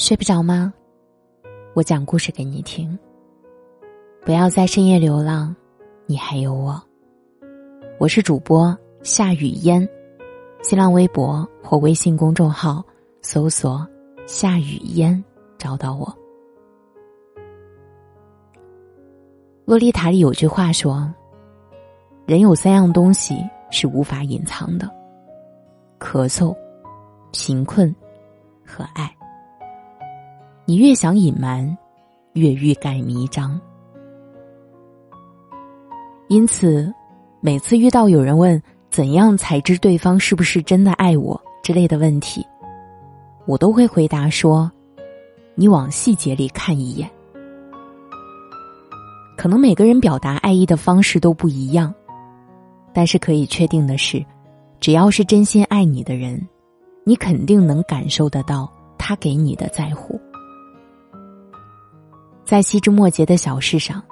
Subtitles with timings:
[0.00, 0.72] 睡不着吗？
[1.74, 2.98] 我讲故事给你听。
[4.24, 5.54] 不要在深夜流浪，
[6.06, 6.82] 你还有我。
[7.98, 9.86] 我是主播夏雨嫣，
[10.62, 12.82] 新浪微博或微信公众号
[13.20, 13.86] 搜索
[14.26, 15.22] “夏雨嫣”
[15.58, 16.10] 找到我。
[19.66, 21.12] 洛丽塔里有句话说
[22.24, 24.90] ：“人有三样东西是无法隐藏的：
[25.98, 26.56] 咳嗽、
[27.32, 27.94] 贫困
[28.66, 29.14] 和爱。”
[30.70, 31.76] 你越想隐瞒，
[32.34, 33.60] 越欲盖弥彰。
[36.28, 36.94] 因此，
[37.40, 42.46] 每次遇到有人问怎样才知对方是不是真的爱我之类的问题，
[43.46, 44.70] 我都会回答说
[45.58, 47.10] ：“你往细节里看一眼。”
[49.36, 51.92] 可能每个人表达爱意的方式都不一样，
[52.92, 54.24] 但是可以确定的是，
[54.78, 56.40] 只要是真心爱你的人，
[57.02, 60.16] 你肯定能感受得到他给你的在乎。
[62.50, 64.02] 在细枝末节的小事上，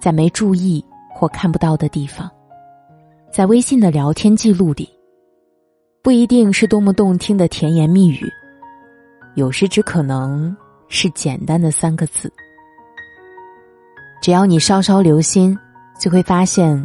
[0.00, 2.28] 在没注意或看不到的地方，
[3.30, 4.90] 在微信的聊天记录里，
[6.02, 8.28] 不一定是多么动听的甜言蜜语，
[9.36, 10.56] 有时只可能
[10.88, 12.28] 是简单的三个字。
[14.20, 15.56] 只要你稍稍留心，
[15.96, 16.84] 就会发现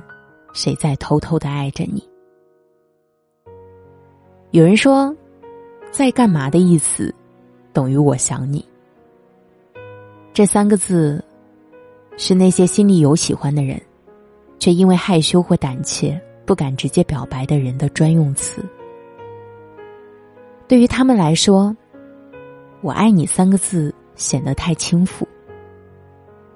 [0.53, 2.07] 谁在偷偷的爱着你。
[4.51, 5.11] 有人说，
[5.89, 7.11] 在干嘛的意思，
[7.73, 8.63] 等于我想你。
[10.33, 11.23] 这三个字，
[12.17, 13.81] 是那些心里有喜欢的人，
[14.57, 18.63] 却因为害羞或胆怯不敢直接表白的人的专用词。
[20.67, 21.75] 对于他们来说
[22.81, 25.27] ，“我爱你”三个字显得太轻浮，“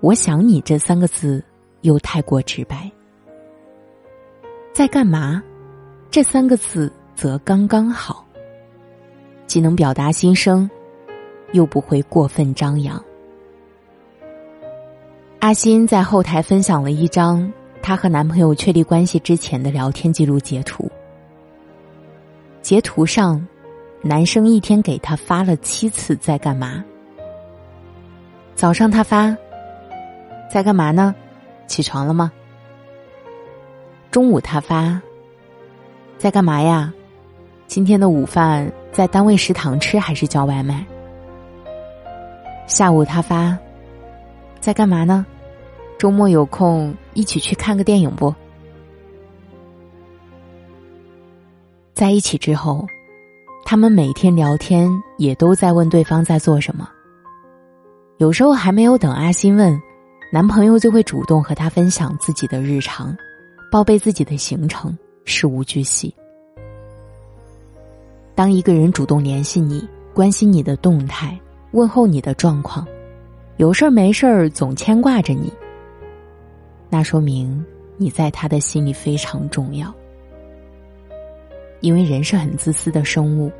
[0.01, 1.43] 我想你”这三个字
[1.81, 2.89] 又太过直白。
[4.71, 5.43] 在干嘛？
[6.09, 8.25] 这三个字则刚刚好，
[9.47, 10.69] 既能表达心声，
[11.51, 13.03] 又不会过分张扬。
[15.43, 20.89] 阿欣在后台分享了一张她和男朋友确立关系之前的聊天记录截图。
[22.61, 23.45] 截图上，
[24.01, 26.81] 男生一天给她发了七次在干嘛。
[28.55, 29.35] 早上他发，
[30.49, 31.13] 在干嘛呢？
[31.67, 32.31] 起床了吗？
[34.11, 34.97] 中午他发，
[36.17, 36.93] 在干嘛呀？
[37.67, 40.85] 今天的午饭在单位食堂吃还是叫外卖？
[42.65, 43.57] 下午他发，
[44.61, 45.25] 在干嘛呢？
[46.03, 48.35] 周末有空一起去看个电影不？
[51.93, 52.85] 在一起之后，
[53.63, 56.89] 他们每天聊天也都在问对方在做什么。
[58.17, 59.81] 有时候还没有等阿欣问，
[60.29, 63.15] 男朋友就会主动和他分享自己的日常，
[63.71, 64.93] 报备自己的行程，
[65.23, 66.13] 事无巨细。
[68.35, 71.39] 当一个人主动联系你，关心你的动态，
[71.71, 72.85] 问候你的状况，
[73.55, 75.49] 有事儿没事儿总牵挂着你。
[76.93, 77.65] 那说明
[77.97, 79.91] 你在他的心里非常重要，
[81.79, 83.51] 因为人是很自私的生物，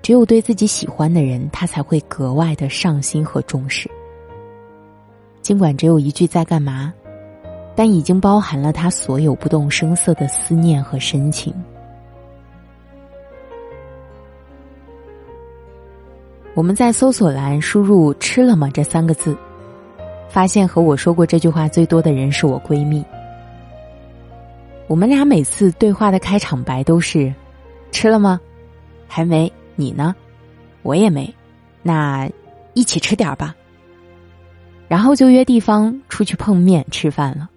[0.00, 3.86] 只有对自己喜欢的人，他才会格外的上心和重视。
[5.42, 6.90] 尽管只有一句在干嘛，
[7.76, 11.54] 但已经包含了他所有不动声色的思念和深情。
[16.54, 19.36] 我们在搜索栏输入“吃了吗”这三个字。
[20.34, 23.04] 发现和我说过这句话最多的人是我闺蜜。
[24.88, 27.32] 我们俩每次对话的开场白都是
[27.92, 28.40] ：“吃了吗？
[29.06, 29.50] 还没。
[29.76, 30.12] 你呢？
[30.82, 31.32] 我也没。
[31.84, 32.28] 那
[32.72, 33.54] 一起吃点吧。”
[34.90, 37.48] 然后就约地方出去碰面吃饭了。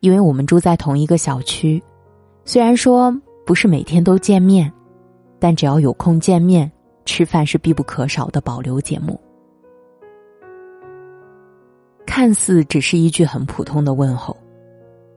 [0.00, 1.82] 因为我们住在同一个小区，
[2.46, 4.72] 虽然说不是每天都见面，
[5.38, 6.72] 但只要有空见面
[7.04, 9.20] 吃饭是必不可少的保留节目。
[12.06, 14.36] 看似只是一句很普通的问候，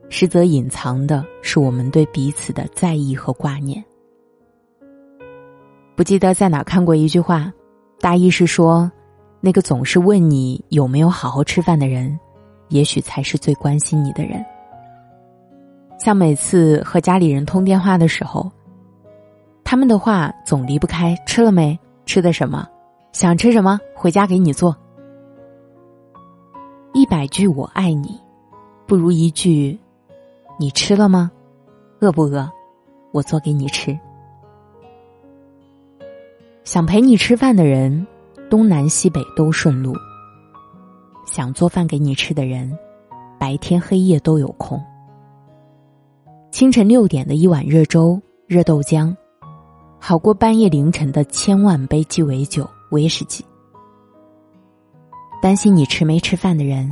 [0.10, 3.84] 实则隐藏的是我们对彼此的在意和挂念。
[5.96, 7.52] 不记得在哪看过一句话，
[8.00, 8.92] 大意是说，
[9.42, 12.18] 那个总是问你有没有好好吃饭的人，
[12.70, 14.44] 也许才是最关心你的人。
[16.00, 18.52] 像每次和家里人通电话的时候，
[19.64, 22.68] 他们的话总离不开吃了没，吃的什么，
[23.12, 24.76] 想吃什么，回家给你做。
[26.98, 28.20] 一百句我爱你，
[28.88, 29.78] 不如一句
[30.58, 31.32] 你吃了吗？
[32.00, 32.50] 饿不饿？
[33.12, 33.96] 我做给你吃。
[36.64, 38.08] 想陪你吃饭的人，
[38.50, 39.94] 东南西北都顺路；
[41.28, 42.76] 想做饭给你吃的人，
[43.38, 44.84] 白天黑夜都有空。
[46.50, 49.16] 清晨六点的一碗热粥、热豆浆，
[50.00, 53.46] 好过半夜凌晨的千万杯鸡尾酒威士忌。
[55.42, 56.92] 担心你吃没吃饭的人，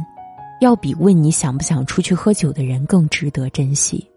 [0.62, 4.07] 要比问你想不想出去喝酒的人更值得珍惜。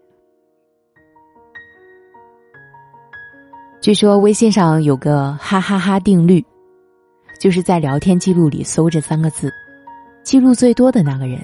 [3.81, 6.45] 据说微信上有个哈哈哈定律，
[7.39, 9.51] 就是在聊天记录里搜这三个字，
[10.21, 11.41] 记录最多的那个人，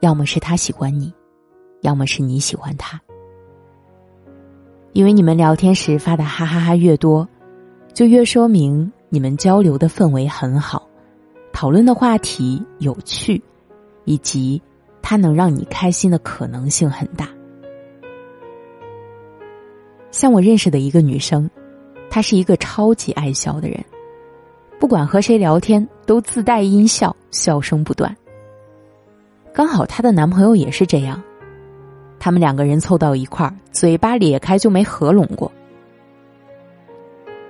[0.00, 1.12] 要么是他喜欢你，
[1.82, 3.00] 要么是你喜欢他。
[4.92, 7.28] 因为你们聊天时发的哈哈哈越多，
[7.92, 10.85] 就越说明你们交流的氛围很好，
[11.56, 13.42] 讨论的话题有趣，
[14.04, 14.60] 以及
[15.00, 17.26] 他能让你开心的可能性很大。
[20.10, 21.48] 像我认识的一个女生，
[22.10, 23.82] 她是一个超级爱笑的人，
[24.78, 28.14] 不管和谁聊天都自带音效，笑声不断。
[29.50, 31.22] 刚好她的男朋友也是这样，
[32.18, 35.50] 他们两个人凑到一块儿，嘴巴咧开就没合拢过。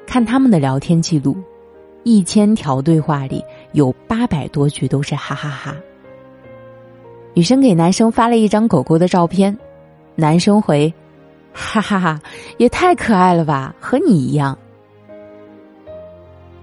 [0.06, 1.36] 看他们的聊天记录，
[2.04, 3.44] 一千条对话里
[3.76, 5.76] 有八百多句都是哈哈哈。
[7.34, 9.56] 女生给男生发了一张狗狗的照片，
[10.14, 10.92] 男生回。
[11.52, 12.20] 哈哈哈，
[12.56, 14.56] 也太可爱了吧，和你一样。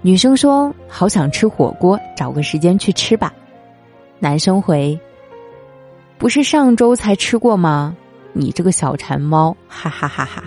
[0.02, 3.32] 女生说：“好想吃火锅，找个时间去吃吧。”
[4.18, 5.00] 男生回
[6.18, 7.96] ：“不是上周才吃过吗？
[8.34, 10.44] 你这个小馋猫！”哈哈哈哈。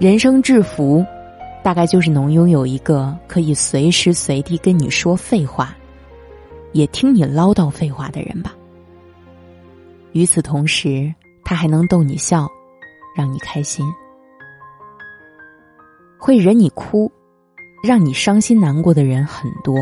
[0.00, 1.04] 人生至福，
[1.62, 5.74] 大概就是能拥有一个可以随时随地跟你说废话，
[6.72, 8.54] 也听你唠叨废话的人吧。
[10.12, 11.12] 与此同时。
[11.44, 12.48] 他还能逗你笑，
[13.14, 13.84] 让你开心，
[16.16, 17.10] 会惹你哭，
[17.82, 19.76] 让你伤心难过的人很多，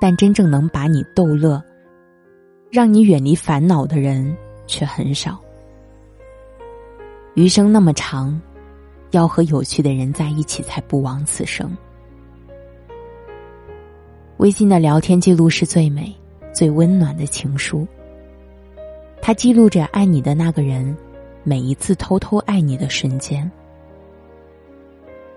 [0.00, 1.62] 但真正能把你逗乐，
[2.70, 4.34] 让你远离烦恼的人
[4.66, 5.38] 却很少。
[7.34, 8.40] 余生那么长，
[9.16, 11.70] 要和有趣的人在一起才不枉此生。
[14.38, 16.14] 微信的聊天记录是最美、
[16.52, 17.86] 最温暖的情书。
[19.22, 20.96] 它记录着爱你的那个人
[21.44, 23.50] 每一次偷偷爱你的瞬间，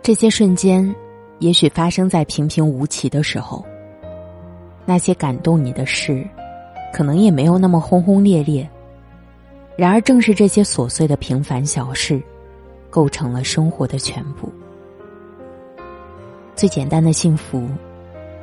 [0.02, 0.94] 这些瞬间
[1.40, 3.64] 也许发生在平平无奇的时候。
[4.86, 6.26] 那些感动你的事，
[6.94, 8.68] 可能也没有那么轰轰烈烈。
[9.78, 12.22] 然而，正是这些琐碎的平凡小事，
[12.90, 14.52] 构成了生活的全部。
[16.56, 17.68] 最简单的幸福，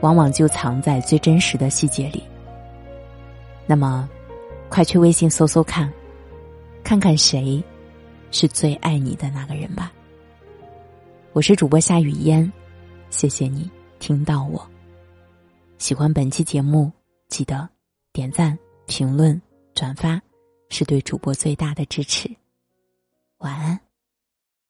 [0.00, 2.22] 往往就藏在最真实的细节里。
[3.66, 4.08] 那么。
[4.70, 5.92] 快去微信搜搜看，
[6.82, 7.62] 看看谁
[8.32, 9.92] 是最爱你的那个人吧。
[11.32, 12.50] 我是主播夏雨嫣，
[13.08, 13.70] 谢谢你
[14.00, 14.68] 听到我。
[15.78, 16.90] 喜欢本期节目，
[17.28, 17.68] 记得
[18.12, 19.40] 点赞、评论、
[19.74, 20.20] 转发，
[20.70, 22.28] 是对主播最大的支持。
[23.38, 23.78] 晚安